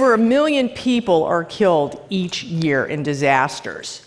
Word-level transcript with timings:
Over 0.00 0.14
a 0.14 0.18
million 0.18 0.70
people 0.70 1.24
are 1.24 1.44
killed 1.44 2.00
each 2.08 2.42
year 2.42 2.86
in 2.86 3.02
disasters. 3.02 4.00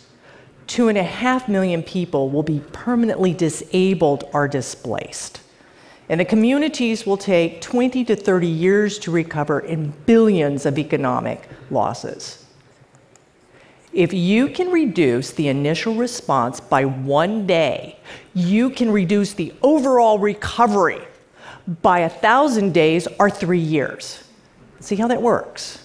Two 0.65 0.87
and 0.87 0.97
a 0.97 1.03
half 1.03 1.47
million 1.47 1.83
people 1.83 2.31
will 2.31 2.41
be 2.41 2.61
permanently 2.71 3.31
disabled 3.31 4.23
or 4.33 4.47
displaced. 4.47 5.41
And 6.09 6.19
the 6.19 6.25
communities 6.25 7.05
will 7.05 7.15
take 7.15 7.61
20 7.61 8.05
to 8.05 8.15
30 8.15 8.47
years 8.47 8.97
to 8.99 9.11
recover 9.11 9.59
in 9.59 9.93
billions 10.07 10.65
of 10.65 10.79
economic 10.79 11.47
losses. 11.69 12.43
If 13.93 14.13
you 14.13 14.47
can 14.47 14.71
reduce 14.71 15.29
the 15.29 15.47
initial 15.47 15.93
response 15.93 16.59
by 16.59 16.85
one 16.85 17.45
day, 17.45 17.99
you 18.33 18.71
can 18.71 18.89
reduce 18.89 19.33
the 19.33 19.53
overall 19.61 20.17
recovery 20.17 21.03
by 21.83 21.99
a 21.99 22.09
thousand 22.09 22.73
days 22.73 23.07
or 23.19 23.29
three 23.29 23.59
years. 23.59 24.23
See 24.79 24.95
how 24.95 25.07
that 25.09 25.21
works? 25.21 25.82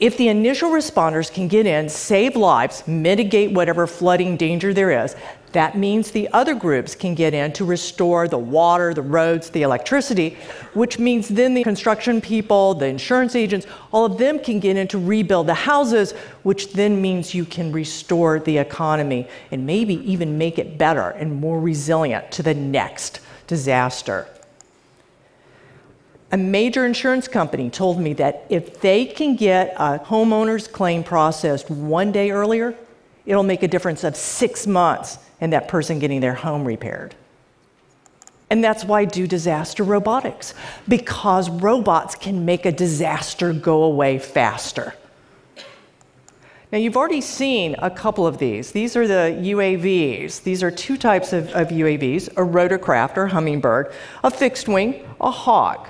If 0.00 0.16
the 0.16 0.28
initial 0.28 0.70
responders 0.70 1.32
can 1.32 1.48
get 1.48 1.66
in, 1.66 1.88
save 1.88 2.36
lives, 2.36 2.86
mitigate 2.86 3.52
whatever 3.52 3.86
flooding 3.86 4.36
danger 4.36 4.72
there 4.72 5.04
is, 5.04 5.16
that 5.52 5.78
means 5.78 6.10
the 6.10 6.28
other 6.32 6.54
groups 6.54 6.94
can 6.94 7.14
get 7.14 7.32
in 7.32 7.52
to 7.54 7.64
restore 7.64 8.28
the 8.28 8.38
water, 8.38 8.92
the 8.92 9.02
roads, 9.02 9.50
the 9.50 9.62
electricity, 9.62 10.36
which 10.74 10.98
means 10.98 11.28
then 11.28 11.54
the 11.54 11.64
construction 11.64 12.20
people, 12.20 12.74
the 12.74 12.86
insurance 12.86 13.34
agents, 13.34 13.66
all 13.90 14.04
of 14.04 14.18
them 14.18 14.38
can 14.38 14.60
get 14.60 14.76
in 14.76 14.86
to 14.88 14.98
rebuild 14.98 15.46
the 15.46 15.54
houses, 15.54 16.12
which 16.42 16.72
then 16.74 17.00
means 17.00 17.34
you 17.34 17.44
can 17.44 17.72
restore 17.72 18.40
the 18.40 18.58
economy 18.58 19.26
and 19.50 19.64
maybe 19.64 19.94
even 20.10 20.36
make 20.36 20.58
it 20.58 20.76
better 20.76 21.10
and 21.10 21.40
more 21.40 21.58
resilient 21.58 22.30
to 22.32 22.42
the 22.42 22.54
next 22.54 23.20
disaster. 23.46 24.28
A 26.30 26.36
major 26.36 26.84
insurance 26.84 27.26
company 27.26 27.70
told 27.70 27.98
me 27.98 28.12
that 28.14 28.44
if 28.50 28.80
they 28.80 29.06
can 29.06 29.34
get 29.34 29.74
a 29.78 29.98
homeowner's 29.98 30.68
claim 30.68 31.02
processed 31.02 31.70
one 31.70 32.12
day 32.12 32.30
earlier, 32.30 32.74
it'll 33.24 33.42
make 33.42 33.62
a 33.62 33.68
difference 33.68 34.04
of 34.04 34.14
six 34.14 34.66
months 34.66 35.18
in 35.40 35.50
that 35.50 35.68
person 35.68 35.98
getting 35.98 36.20
their 36.20 36.34
home 36.34 36.64
repaired. 36.66 37.14
And 38.50 38.62
that's 38.62 38.84
why 38.84 39.00
I 39.00 39.04
do 39.04 39.26
disaster 39.26 39.84
robotics, 39.84 40.54
because 40.86 41.48
robots 41.48 42.14
can 42.14 42.44
make 42.44 42.66
a 42.66 42.72
disaster 42.72 43.52
go 43.52 43.82
away 43.84 44.18
faster. 44.18 44.94
Now, 46.70 46.78
you've 46.78 46.98
already 46.98 47.22
seen 47.22 47.76
a 47.78 47.90
couple 47.90 48.26
of 48.26 48.36
these. 48.36 48.72
These 48.72 48.94
are 48.94 49.06
the 49.06 49.38
UAVs. 49.40 50.42
These 50.42 50.62
are 50.62 50.70
two 50.70 50.98
types 50.98 51.32
of, 51.32 51.48
of 51.50 51.68
UAVs 51.68 52.28
a 52.28 52.42
rotorcraft 52.42 53.16
or 53.16 53.26
hummingbird, 53.26 53.92
a 54.22 54.30
fixed 54.30 54.68
wing, 54.68 55.06
a 55.20 55.30
hawk 55.30 55.88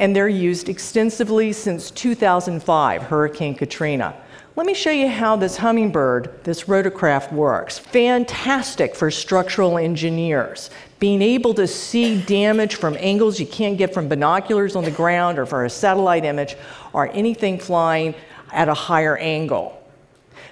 and 0.00 0.16
they're 0.16 0.28
used 0.28 0.70
extensively 0.70 1.52
since 1.52 1.90
2005, 1.90 3.02
Hurricane 3.02 3.54
Katrina. 3.54 4.16
Let 4.56 4.66
me 4.66 4.72
show 4.72 4.90
you 4.90 5.08
how 5.08 5.36
this 5.36 5.58
hummingbird, 5.58 6.42
this 6.42 6.64
rotorcraft 6.64 7.32
works. 7.32 7.78
Fantastic 7.78 8.94
for 8.94 9.10
structural 9.10 9.76
engineers. 9.76 10.70
Being 10.98 11.20
able 11.20 11.52
to 11.52 11.66
see 11.66 12.20
damage 12.22 12.76
from 12.76 12.96
angles 12.98 13.38
you 13.38 13.46
can't 13.46 13.76
get 13.76 13.92
from 13.92 14.08
binoculars 14.08 14.74
on 14.74 14.84
the 14.84 14.90
ground 14.90 15.38
or 15.38 15.44
for 15.44 15.66
a 15.66 15.70
satellite 15.70 16.24
image 16.24 16.56
or 16.94 17.08
anything 17.12 17.58
flying 17.58 18.14
at 18.52 18.70
a 18.70 18.74
higher 18.74 19.18
angle. 19.18 19.79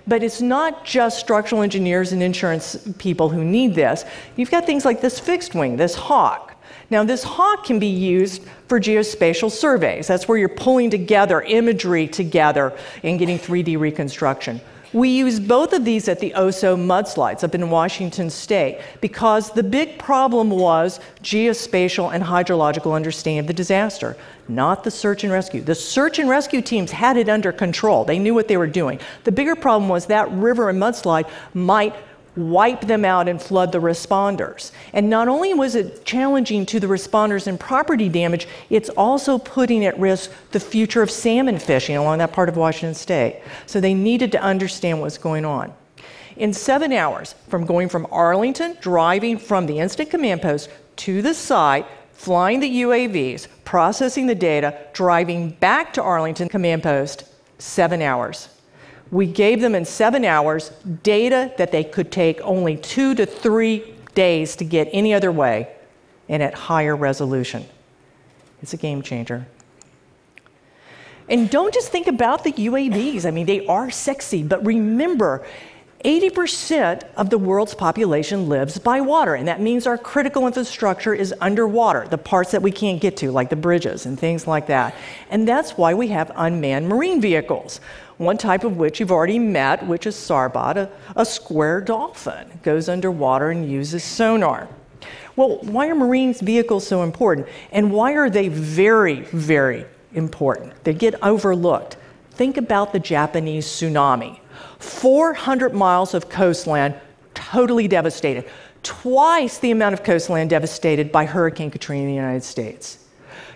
But 0.08 0.22
it's 0.22 0.40
not 0.40 0.84
just 0.84 1.20
structural 1.20 1.62
engineers 1.62 2.12
and 2.12 2.22
insurance 2.22 2.76
people 2.98 3.28
who 3.28 3.44
need 3.44 3.74
this. 3.74 4.04
You've 4.36 4.50
got 4.50 4.64
things 4.64 4.84
like 4.84 5.00
this 5.00 5.20
fixed 5.20 5.54
wing, 5.54 5.76
this 5.76 5.94
hawk. 5.94 6.56
Now, 6.90 7.04
this 7.04 7.22
hawk 7.22 7.66
can 7.66 7.78
be 7.78 7.88
used 7.88 8.42
for 8.66 8.80
geospatial 8.80 9.50
surveys. 9.50 10.06
That's 10.06 10.26
where 10.26 10.38
you're 10.38 10.48
pulling 10.48 10.88
together 10.88 11.42
imagery 11.42 12.08
together 12.08 12.76
and 13.02 13.18
getting 13.18 13.38
3D 13.38 13.78
reconstruction. 13.78 14.62
We 14.92 15.10
use 15.10 15.38
both 15.38 15.74
of 15.74 15.84
these 15.84 16.08
at 16.08 16.18
the 16.18 16.32
Oso 16.34 16.74
mudslides 16.74 17.44
up 17.44 17.54
in 17.54 17.68
Washington 17.68 18.30
state 18.30 18.80
because 19.02 19.50
the 19.50 19.62
big 19.62 19.98
problem 19.98 20.48
was 20.48 20.98
geospatial 21.22 22.14
and 22.14 22.24
hydrological 22.24 22.94
understanding 22.94 23.40
of 23.40 23.46
the 23.46 23.52
disaster, 23.52 24.16
not 24.48 24.84
the 24.84 24.90
search 24.90 25.24
and 25.24 25.32
rescue. 25.32 25.60
The 25.60 25.74
search 25.74 26.18
and 26.18 26.28
rescue 26.28 26.62
teams 26.62 26.90
had 26.90 27.18
it 27.18 27.28
under 27.28 27.52
control. 27.52 28.04
They 28.04 28.18
knew 28.18 28.32
what 28.32 28.48
they 28.48 28.56
were 28.56 28.66
doing. 28.66 28.98
The 29.24 29.32
bigger 29.32 29.54
problem 29.54 29.90
was 29.90 30.06
that 30.06 30.30
river 30.32 30.70
and 30.70 30.80
mudslide 30.80 31.28
might 31.52 31.94
wipe 32.38 32.82
them 32.82 33.04
out 33.04 33.28
and 33.28 33.40
flood 33.40 33.72
the 33.72 33.80
responders. 33.80 34.72
And 34.92 35.10
not 35.10 35.28
only 35.28 35.54
was 35.54 35.74
it 35.74 36.04
challenging 36.04 36.64
to 36.66 36.80
the 36.80 36.86
responders 36.86 37.46
in 37.46 37.58
property 37.58 38.08
damage, 38.08 38.46
it's 38.70 38.88
also 38.90 39.38
putting 39.38 39.84
at 39.84 39.98
risk 39.98 40.30
the 40.52 40.60
future 40.60 41.02
of 41.02 41.10
salmon 41.10 41.58
fishing 41.58 41.96
along 41.96 42.18
that 42.18 42.32
part 42.32 42.48
of 42.48 42.56
Washington 42.56 42.94
state. 42.94 43.42
So 43.66 43.80
they 43.80 43.94
needed 43.94 44.32
to 44.32 44.40
understand 44.40 45.00
what's 45.00 45.18
going 45.18 45.44
on. 45.44 45.72
In 46.36 46.52
seven 46.52 46.92
hours, 46.92 47.34
from 47.48 47.66
going 47.66 47.88
from 47.88 48.06
Arlington, 48.12 48.76
driving 48.80 49.38
from 49.38 49.66
the 49.66 49.80
incident 49.80 50.10
command 50.10 50.40
post 50.40 50.70
to 50.96 51.20
the 51.20 51.34
site, 51.34 51.86
flying 52.12 52.60
the 52.60 52.82
UAVs, 52.82 53.48
processing 53.64 54.26
the 54.26 54.34
data, 54.34 54.78
driving 54.92 55.50
back 55.50 55.92
to 55.94 56.02
Arlington 56.02 56.48
command 56.48 56.82
post, 56.82 57.24
seven 57.58 58.00
hours. 58.02 58.48
We 59.10 59.26
gave 59.26 59.60
them 59.60 59.74
in 59.74 59.84
seven 59.84 60.24
hours 60.24 60.70
data 61.02 61.52
that 61.56 61.72
they 61.72 61.84
could 61.84 62.12
take 62.12 62.40
only 62.42 62.76
two 62.76 63.14
to 63.14 63.26
three 63.26 63.94
days 64.14 64.56
to 64.56 64.64
get 64.64 64.88
any 64.92 65.14
other 65.14 65.32
way 65.32 65.68
and 66.28 66.42
at 66.42 66.54
higher 66.54 66.94
resolution. 66.94 67.64
It's 68.62 68.74
a 68.74 68.76
game 68.76 69.02
changer. 69.02 69.46
And 71.28 71.50
don't 71.50 71.72
just 71.72 71.90
think 71.90 72.06
about 72.06 72.44
the 72.44 72.52
UAVs. 72.52 73.26
I 73.26 73.30
mean, 73.30 73.46
they 73.46 73.66
are 73.66 73.90
sexy, 73.90 74.42
but 74.42 74.64
remember, 74.64 75.46
80% 76.04 77.02
of 77.16 77.28
the 77.28 77.38
world's 77.38 77.74
population 77.74 78.48
lives 78.48 78.78
by 78.78 79.00
water, 79.00 79.34
and 79.34 79.48
that 79.48 79.60
means 79.60 79.86
our 79.86 79.98
critical 79.98 80.46
infrastructure 80.46 81.12
is 81.12 81.34
underwater, 81.40 82.06
the 82.08 82.18
parts 82.18 82.52
that 82.52 82.62
we 82.62 82.70
can't 82.70 83.00
get 83.00 83.16
to, 83.18 83.32
like 83.32 83.50
the 83.50 83.56
bridges 83.56 84.06
and 84.06 84.18
things 84.18 84.46
like 84.46 84.68
that. 84.68 84.94
And 85.28 85.46
that's 85.46 85.72
why 85.72 85.94
we 85.94 86.08
have 86.08 86.30
unmanned 86.36 86.88
marine 86.88 87.20
vehicles 87.20 87.80
one 88.18 88.36
type 88.36 88.64
of 88.64 88.76
which 88.76 89.00
you've 89.00 89.12
already 89.12 89.38
met, 89.38 89.86
which 89.86 90.06
is 90.06 90.16
Sarbot, 90.16 90.76
a, 90.76 90.90
a 91.16 91.24
square 91.24 91.80
dolphin, 91.80 92.60
goes 92.62 92.88
underwater 92.88 93.50
and 93.50 93.70
uses 93.70 94.04
sonar. 94.04 94.68
Well, 95.36 95.58
why 95.62 95.88
are 95.88 95.94
marine 95.94 96.34
vehicles 96.34 96.86
so 96.86 97.04
important? 97.04 97.46
And 97.70 97.92
why 97.92 98.14
are 98.14 98.28
they 98.28 98.48
very, 98.48 99.20
very 99.20 99.86
important? 100.12 100.82
They 100.82 100.94
get 100.94 101.14
overlooked. 101.22 101.96
Think 102.32 102.56
about 102.56 102.92
the 102.92 102.98
Japanese 102.98 103.66
tsunami 103.66 104.40
400 104.78 105.74
miles 105.74 106.14
of 106.14 106.28
coastline 106.28 106.94
totally 107.34 107.86
devastated, 107.86 108.48
twice 108.82 109.58
the 109.58 109.70
amount 109.70 109.92
of 109.92 110.02
coastline 110.02 110.48
devastated 110.48 111.12
by 111.12 111.24
Hurricane 111.24 111.70
Katrina 111.70 112.02
in 112.02 112.08
the 112.08 112.14
United 112.14 112.42
States. 112.42 113.04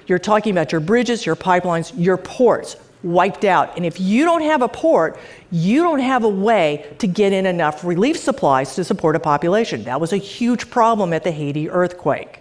You're 0.07 0.19
talking 0.19 0.53
about 0.53 0.73
your 0.73 0.81
bridges, 0.81 1.27
your 1.27 1.37
pipelines, 1.37 1.93
your 1.97 2.17
ports, 2.17 2.77
wiped 3.03 3.45
out. 3.45 3.77
And 3.77 3.85
if 3.85 4.01
you 4.01 4.25
don't 4.25 4.43
have 4.43 4.63
a 4.63 4.69
port, 4.69 5.19
you 5.51 5.83
don't 5.83 6.01
have 6.01 6.25
a 6.25 6.29
way 6.29 6.95
to 6.99 7.07
get 7.07 7.33
in 7.33 7.47
enough 7.47 7.85
relief 7.85 8.17
supplies 8.17 8.75
to 8.77 8.85
support 8.85 9.17
a 9.17 9.21
population. 9.21 9.85
That 9.85 10.01
was 10.01 10.13
a 10.13 10.17
huge 10.17 10.71
problem 10.71 11.13
at 11.13 11.25
the 11.25 11.31
Haiti 11.31 11.69
earthquake. 11.69 12.41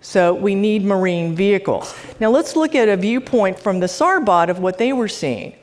So 0.00 0.34
we 0.34 0.54
need 0.54 0.84
marine 0.84 1.34
vehicles. 1.34 1.94
Now 2.20 2.30
let's 2.30 2.54
look 2.54 2.74
at 2.74 2.88
a 2.88 2.96
viewpoint 2.96 3.58
from 3.58 3.80
the 3.80 3.86
Sarbot 3.86 4.48
of 4.48 4.60
what 4.60 4.78
they 4.78 4.92
were 4.92 5.08
seeing. 5.08 5.54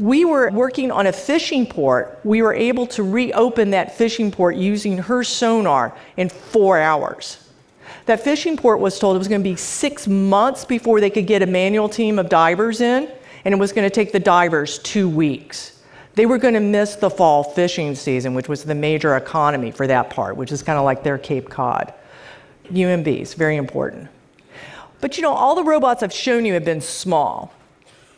We 0.00 0.24
were 0.24 0.50
working 0.50 0.90
on 0.90 1.06
a 1.06 1.12
fishing 1.12 1.66
port. 1.66 2.18
We 2.24 2.42
were 2.42 2.54
able 2.54 2.88
to 2.88 3.04
reopen 3.04 3.70
that 3.70 3.96
fishing 3.96 4.32
port 4.32 4.56
using 4.56 4.98
her 4.98 5.22
sonar 5.22 5.96
in 6.16 6.28
four 6.28 6.80
hours. 6.80 7.38
That 8.06 8.20
fishing 8.20 8.56
port 8.56 8.80
was 8.80 8.98
told 8.98 9.14
it 9.14 9.18
was 9.18 9.28
going 9.28 9.42
to 9.42 9.48
be 9.48 9.56
six 9.56 10.08
months 10.08 10.64
before 10.64 11.00
they 11.00 11.10
could 11.10 11.26
get 11.26 11.42
a 11.42 11.46
manual 11.46 11.88
team 11.88 12.18
of 12.18 12.28
divers 12.28 12.80
in 12.80 13.08
and 13.44 13.52
it 13.52 13.58
was 13.58 13.72
going 13.72 13.88
to 13.88 13.94
take 13.94 14.12
the 14.12 14.20
divers 14.20 14.78
two 14.78 15.08
weeks. 15.08 15.80
They 16.14 16.26
were 16.26 16.38
going 16.38 16.54
to 16.54 16.60
miss 16.60 16.96
the 16.96 17.10
fall 17.10 17.42
fishing 17.42 17.94
season, 17.94 18.34
which 18.34 18.48
was 18.48 18.64
the 18.64 18.74
major 18.74 19.16
economy 19.16 19.70
for 19.70 19.86
that 19.86 20.10
part, 20.10 20.36
which 20.36 20.52
is 20.52 20.62
kind 20.62 20.78
of 20.78 20.84
like 20.84 21.02
their 21.02 21.18
Cape 21.18 21.50
Cod. 21.50 21.92
UMVs, 22.70 23.34
very 23.34 23.56
important. 23.56 24.08
But 25.00 25.16
you 25.16 25.22
know, 25.22 25.32
all 25.32 25.54
the 25.54 25.64
robots 25.64 26.02
I've 26.02 26.12
shown 26.12 26.44
you 26.44 26.54
have 26.54 26.64
been 26.64 26.80
small. 26.80 27.52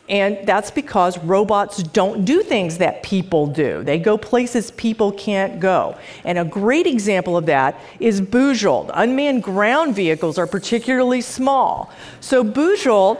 And 0.09 0.47
that's 0.47 0.71
because 0.71 1.17
robots 1.17 1.83
don't 1.83 2.23
do 2.23 2.41
things 2.41 2.77
that 2.77 3.03
people 3.03 3.45
do. 3.45 3.83
They 3.83 3.99
go 3.99 4.17
places 4.17 4.71
people 4.71 5.11
can't 5.11 5.59
go. 5.59 5.97
And 6.23 6.37
a 6.37 6.45
great 6.45 6.87
example 6.87 7.35
of 7.35 7.45
that 7.47 7.77
is 7.99 8.21
Bujold. 8.21 8.89
Unmanned 8.93 9.43
ground 9.43 9.95
vehicles 9.95 10.37
are 10.37 10.47
particularly 10.47 11.19
small. 11.19 11.91
So 12.21 12.41
Bujold 12.41 13.19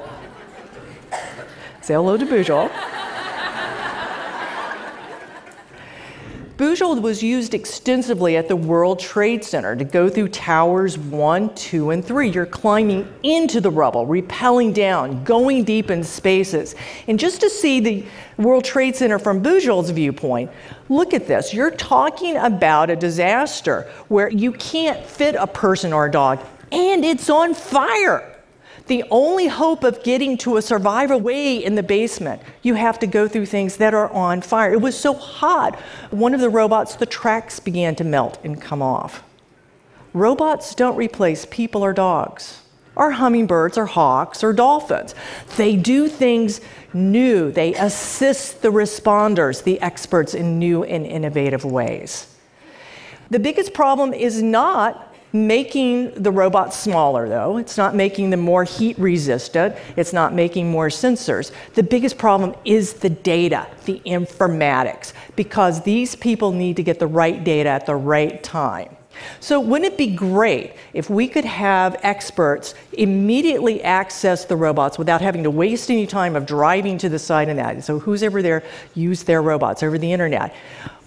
Say 1.87 1.93
hello 1.93 2.17
to 2.17 2.25
Bujold. 2.25 2.69
Bujold 6.57 7.01
was 7.01 7.23
used 7.23 7.53
extensively 7.53 8.35
at 8.35 8.49
the 8.49 8.57
World 8.57 8.99
Trade 8.99 9.41
Center 9.45 9.73
to 9.73 9.85
go 9.85 10.09
through 10.09 10.27
towers 10.27 10.97
one, 10.97 11.55
two, 11.55 11.91
and 11.91 12.03
three. 12.03 12.27
You're 12.27 12.45
climbing 12.45 13.07
into 13.23 13.61
the 13.61 13.71
rubble, 13.71 14.05
rappelling 14.05 14.73
down, 14.73 15.23
going 15.23 15.63
deep 15.63 15.89
in 15.89 16.03
spaces. 16.03 16.75
And 17.07 17.17
just 17.17 17.39
to 17.39 17.49
see 17.49 17.79
the 17.79 18.05
World 18.35 18.65
Trade 18.65 18.97
Center 18.97 19.17
from 19.17 19.41
Bujold's 19.41 19.91
viewpoint, 19.91 20.51
look 20.89 21.13
at 21.13 21.25
this. 21.25 21.53
You're 21.53 21.71
talking 21.71 22.35
about 22.35 22.89
a 22.89 22.97
disaster 22.97 23.89
where 24.09 24.29
you 24.29 24.51
can't 24.51 25.05
fit 25.05 25.35
a 25.35 25.47
person 25.47 25.93
or 25.93 26.07
a 26.07 26.11
dog, 26.11 26.41
and 26.69 27.05
it's 27.05 27.29
on 27.29 27.53
fire 27.53 28.36
the 28.87 29.03
only 29.11 29.47
hope 29.47 29.83
of 29.83 30.03
getting 30.03 30.37
to 30.37 30.57
a 30.57 30.61
survivor 30.61 31.17
way 31.17 31.63
in 31.63 31.75
the 31.75 31.83
basement, 31.83 32.41
you 32.61 32.73
have 32.75 32.99
to 32.99 33.07
go 33.07 33.27
through 33.27 33.45
things 33.45 33.77
that 33.77 33.93
are 33.93 34.09
on 34.11 34.41
fire. 34.41 34.73
It 34.73 34.81
was 34.81 34.97
so 34.97 35.13
hot. 35.13 35.75
One 36.11 36.33
of 36.33 36.41
the 36.41 36.49
robots, 36.49 36.95
the 36.95 37.05
tracks 37.05 37.59
began 37.59 37.95
to 37.95 38.03
melt 38.03 38.39
and 38.43 38.61
come 38.61 38.81
off. 38.81 39.23
Robots 40.13 40.73
don't 40.73 40.95
replace 40.95 41.45
people 41.45 41.83
or 41.83 41.93
dogs, 41.93 42.61
or 42.95 43.11
hummingbirds, 43.11 43.77
or 43.77 43.85
hawks, 43.85 44.43
or 44.43 44.53
dolphins. 44.53 45.13
They 45.57 45.75
do 45.75 46.07
things 46.07 46.61
new, 46.93 47.51
they 47.51 47.75
assist 47.75 48.61
the 48.61 48.69
responders, 48.69 49.63
the 49.63 49.79
experts, 49.81 50.33
in 50.33 50.57
new 50.57 50.83
and 50.83 51.05
innovative 51.05 51.63
ways. 51.63 52.33
The 53.29 53.39
biggest 53.39 53.73
problem 53.73 54.13
is 54.13 54.41
not 54.41 55.06
making 55.33 56.11
the 56.11 56.31
robots 56.31 56.77
smaller, 56.77 57.29
though. 57.29 57.57
It's 57.57 57.77
not 57.77 57.95
making 57.95 58.29
them 58.29 58.39
more 58.39 58.63
heat 58.63 58.97
resistant. 58.99 59.75
It's 59.95 60.13
not 60.13 60.33
making 60.33 60.69
more 60.69 60.87
sensors. 60.87 61.51
The 61.75 61.83
biggest 61.83 62.17
problem 62.17 62.55
is 62.65 62.93
the 62.93 63.09
data, 63.09 63.67
the 63.85 64.01
informatics, 64.05 65.13
because 65.35 65.83
these 65.83 66.15
people 66.15 66.51
need 66.51 66.75
to 66.77 66.83
get 66.83 66.99
the 66.99 67.07
right 67.07 67.43
data 67.43 67.69
at 67.69 67.85
the 67.85 67.95
right 67.95 68.41
time. 68.43 68.96
So, 69.39 69.59
wouldn't 69.59 69.93
it 69.93 69.97
be 69.97 70.07
great 70.07 70.73
if 70.93 71.09
we 71.09 71.27
could 71.27 71.45
have 71.45 71.99
experts 72.03 72.75
immediately 72.93 73.83
access 73.83 74.45
the 74.45 74.55
robots 74.55 74.97
without 74.97 75.21
having 75.21 75.43
to 75.43 75.51
waste 75.51 75.89
any 75.89 76.07
time 76.07 76.35
of 76.35 76.45
driving 76.45 76.97
to 76.99 77.09
the 77.09 77.19
site 77.19 77.49
and 77.49 77.59
that? 77.59 77.83
So, 77.83 77.99
who's 77.99 78.23
ever 78.23 78.41
there 78.41 78.63
use 78.95 79.23
their 79.23 79.41
robots 79.41 79.83
over 79.83 79.97
the 79.97 80.11
internet? 80.11 80.55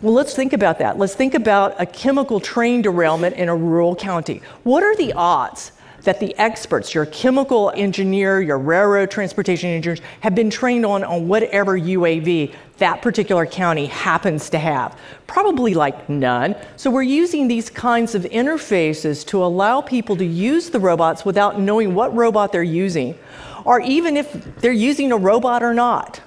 Well, 0.03 0.15
let's 0.15 0.35
think 0.35 0.53
about 0.53 0.79
that. 0.79 0.99
Let's 0.99 1.15
think 1.15 1.35
about 1.35 1.75
a 1.79 1.87
chemical 1.87 2.41
train 2.41 2.83
derailment 2.83 3.37
in 3.37 3.49
a 3.49 3.57
rural 3.57 3.95
county. 3.95 4.41
What 4.63 4.83
are 4.83 4.97
the 4.97 5.13
odds 5.13 5.73
that 6.03 6.21
the 6.21 6.37
experts, 6.39 6.95
your 6.95 7.07
chemical 7.07 7.73
engineer, 7.75 8.41
your 8.41 8.59
railroad 8.59 9.11
transportation 9.11 9.71
engineers, 9.71 10.01
have 10.21 10.35
been 10.35 10.51
trained 10.51 10.87
on 10.87 11.05
on 11.05 11.29
whatever 11.29 11.79
UAV 11.79 12.55
that 12.79 13.03
particular 13.03 13.47
county 13.47 13.87
happens 13.87 14.51
to 14.51 14.59
have? 14.59 14.99
Probably 15.27 15.75
like 15.75 16.09
none. 16.09 16.57
So 16.77 16.91
we're 16.91 17.03
using 17.03 17.47
these 17.49 17.71
kinds 17.71 18.15
of 18.15 18.23
interfaces 18.23 19.27
to 19.27 19.45
allow 19.45 19.81
people 19.81 20.17
to 20.17 20.25
use 20.25 20.71
the 20.71 20.81
robots 20.81 21.25
without 21.25 21.61
knowing 21.61 21.95
what 21.95 22.15
robot 22.15 22.53
they're 22.53 22.63
using, 22.63 23.17
or 23.65 23.81
even 23.81 24.17
if 24.17 24.57
they're 24.57 24.73
using 24.73 25.13
a 25.13 25.17
robot 25.17 25.63
or 25.63 25.75
not. 25.75 26.21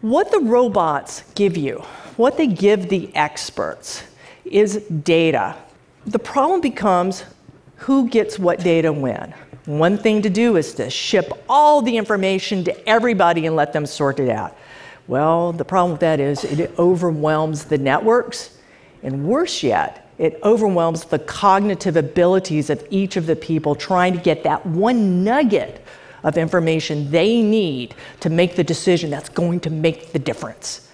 What 0.00 0.30
the 0.30 0.40
robots 0.40 1.24
give 1.34 1.56
you, 1.56 1.78
what 2.16 2.36
they 2.36 2.46
give 2.46 2.88
the 2.88 3.14
experts, 3.14 4.02
is 4.44 4.76
data. 4.86 5.56
The 6.06 6.18
problem 6.18 6.60
becomes 6.60 7.24
who 7.76 8.08
gets 8.08 8.38
what 8.38 8.60
data 8.60 8.92
when. 8.92 9.34
One 9.66 9.96
thing 9.96 10.22
to 10.22 10.30
do 10.30 10.56
is 10.56 10.74
to 10.74 10.90
ship 10.90 11.32
all 11.48 11.80
the 11.80 11.96
information 11.96 12.64
to 12.64 12.88
everybody 12.88 13.46
and 13.46 13.56
let 13.56 13.72
them 13.72 13.86
sort 13.86 14.20
it 14.20 14.28
out. 14.28 14.56
Well, 15.06 15.52
the 15.52 15.64
problem 15.64 15.92
with 15.92 16.00
that 16.00 16.20
is 16.20 16.44
it 16.44 16.78
overwhelms 16.78 17.64
the 17.64 17.78
networks, 17.78 18.56
and 19.02 19.26
worse 19.26 19.62
yet, 19.62 20.10
it 20.18 20.38
overwhelms 20.42 21.04
the 21.04 21.18
cognitive 21.18 21.96
abilities 21.96 22.70
of 22.70 22.86
each 22.90 23.16
of 23.16 23.26
the 23.26 23.36
people 23.36 23.74
trying 23.74 24.12
to 24.14 24.20
get 24.20 24.44
that 24.44 24.64
one 24.64 25.24
nugget 25.24 25.84
of 26.22 26.38
information 26.38 27.10
they 27.10 27.42
need 27.42 27.94
to 28.20 28.30
make 28.30 28.56
the 28.56 28.64
decision 28.64 29.10
that's 29.10 29.28
going 29.28 29.60
to 29.60 29.70
make 29.70 30.12
the 30.12 30.18
difference. 30.18 30.88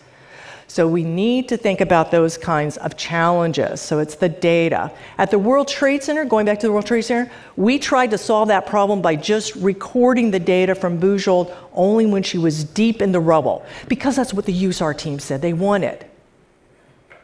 So 0.70 0.86
we 0.86 1.02
need 1.02 1.48
to 1.48 1.56
think 1.56 1.80
about 1.80 2.12
those 2.12 2.38
kinds 2.38 2.76
of 2.76 2.96
challenges. 2.96 3.80
So 3.80 3.98
it's 3.98 4.14
the 4.14 4.28
data. 4.28 4.92
At 5.18 5.32
the 5.32 5.38
World 5.38 5.66
Trade 5.66 6.04
Center, 6.04 6.24
going 6.24 6.46
back 6.46 6.60
to 6.60 6.68
the 6.68 6.72
World 6.72 6.86
Trade 6.86 7.02
Center, 7.02 7.28
we 7.56 7.76
tried 7.76 8.12
to 8.12 8.18
solve 8.18 8.46
that 8.48 8.66
problem 8.66 9.02
by 9.02 9.16
just 9.16 9.56
recording 9.56 10.30
the 10.30 10.38
data 10.38 10.76
from 10.76 11.00
Bujold 11.00 11.52
only 11.72 12.06
when 12.06 12.22
she 12.22 12.38
was 12.38 12.62
deep 12.62 13.02
in 13.02 13.10
the 13.10 13.18
rubble, 13.18 13.66
because 13.88 14.14
that's 14.14 14.32
what 14.32 14.46
the 14.46 14.62
USAR 14.62 14.96
team 14.96 15.18
said 15.18 15.42
they 15.42 15.52
wanted. 15.52 16.06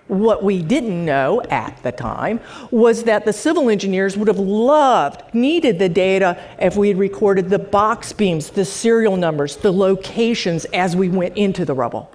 What 0.09 0.43
we 0.43 0.61
didn't 0.61 1.05
know 1.05 1.41
at 1.43 1.81
the 1.85 1.93
time 1.93 2.41
was 2.73 3.05
that 3.05 3.25
the 3.25 3.33
civil 3.33 3.71
engineers 3.71 4.17
would 4.17 4.27
have 4.27 4.41
loved, 4.41 5.23
needed 5.33 5.79
the 5.79 5.89
data 5.89 6.37
if 6.59 6.77
we 6.77 6.89
had 6.89 6.99
recorded 6.99 7.49
the 7.49 7.61
box 7.61 8.13
beams, 8.13 8.51
the 8.51 8.65
serial 8.65 9.17
numbers, 9.17 9.55
the 9.55 9.73
locations 9.73 10.65
as 10.67 10.97
we 10.97 11.09
went 11.09 11.37
into 11.37 11.65
the 11.65 11.75
rubble. 11.75 12.11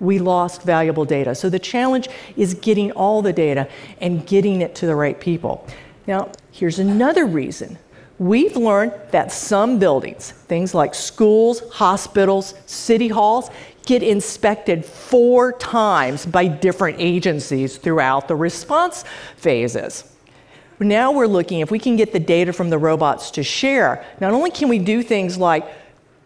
We 0.00 0.18
lost 0.18 0.62
valuable 0.62 1.04
data. 1.04 1.34
So 1.34 1.48
the 1.48 1.58
challenge 1.58 2.08
is 2.36 2.54
getting 2.54 2.92
all 2.92 3.22
the 3.22 3.32
data 3.32 3.68
and 4.00 4.26
getting 4.26 4.60
it 4.60 4.74
to 4.76 4.86
the 4.86 4.94
right 4.94 5.18
people. 5.18 5.66
Now, 6.06 6.30
here's 6.52 6.78
another 6.78 7.26
reason. 7.26 7.78
We've 8.18 8.56
learned 8.56 8.92
that 9.10 9.32
some 9.32 9.78
buildings, 9.78 10.30
things 10.30 10.74
like 10.74 10.94
schools, 10.94 11.62
hospitals, 11.72 12.54
city 12.66 13.08
halls, 13.08 13.50
get 13.86 14.02
inspected 14.02 14.84
four 14.84 15.52
times 15.52 16.24
by 16.24 16.46
different 16.46 16.96
agencies 17.00 17.76
throughout 17.76 18.28
the 18.28 18.36
response 18.36 19.04
phases. 19.36 20.04
Now 20.80 21.12
we're 21.12 21.26
looking 21.26 21.60
if 21.60 21.70
we 21.70 21.78
can 21.78 21.96
get 21.96 22.12
the 22.12 22.20
data 22.20 22.52
from 22.52 22.70
the 22.70 22.78
robots 22.78 23.30
to 23.32 23.42
share. 23.42 24.04
Not 24.20 24.32
only 24.32 24.50
can 24.50 24.68
we 24.68 24.78
do 24.78 25.02
things 25.02 25.38
like 25.38 25.66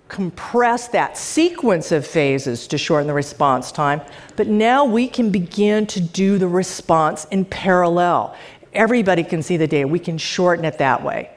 compress 0.08 0.88
that 0.88 1.16
sequence 1.16 1.92
of 1.92 2.06
phases 2.06 2.66
to 2.68 2.78
shorten 2.78 3.06
the 3.06 3.14
response 3.14 3.70
time, 3.70 4.00
but 4.36 4.46
now 4.46 4.84
we 4.84 5.06
can 5.06 5.30
begin 5.30 5.86
to 5.86 6.00
do 6.00 6.38
the 6.38 6.48
response 6.48 7.26
in 7.26 7.44
parallel. 7.44 8.34
Everybody 8.72 9.22
can 9.22 9.42
see 9.42 9.56
the 9.56 9.66
data. 9.66 9.86
We 9.86 9.98
can 9.98 10.18
shorten 10.18 10.64
it 10.64 10.78
that 10.78 11.02
way. 11.02 11.30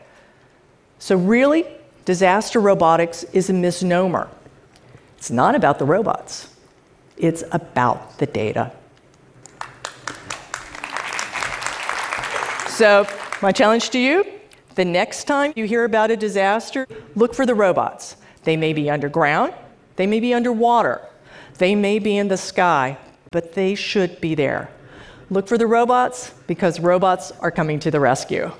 So, 1.00 1.16
really, 1.16 1.66
disaster 2.06 2.60
robotics 2.60 3.24
is 3.34 3.50
a 3.50 3.54
misnomer. 3.54 4.30
It's 5.18 5.32
not 5.32 5.56
about 5.56 5.78
the 5.78 5.86
robots, 5.86 6.54
it's 7.18 7.44
about 7.52 8.18
the 8.20 8.26
data. 8.26 8.72
So, 12.68 13.06
my 13.42 13.52
challenge 13.52 13.90
to 13.92 14.00
you 14.00 14.26
the 14.76 14.86
next 14.86 15.26
time 15.26 15.54
you 15.56 15.66
hear 15.66 15.84
about 15.84 16.12
a 16.12 16.18
disaster, 16.18 16.88
look 17.16 17.36
for 17.36 17.46
the 17.46 17.54
robots. 17.54 18.16
They 18.44 18.58
may 18.58 18.74
be 18.74 18.90
underground, 18.90 19.54
they 19.96 20.08
may 20.08 20.20
be 20.20 20.34
underwater, 20.34 21.02
they 21.58 21.76
may 21.76 22.00
be 22.00 22.18
in 22.18 22.28
the 22.28 22.38
sky, 22.38 22.98
but 23.32 23.54
they 23.54 23.76
should 23.76 24.20
be 24.20 24.36
there. 24.36 24.70
Look 25.30 25.48
for 25.48 25.58
the 25.58 25.68
robots 25.68 26.32
because 26.48 26.80
robots 26.80 27.32
are 27.40 27.52
coming 27.52 27.80
to 27.80 27.92
the 27.92 28.00
rescue. 28.00 28.52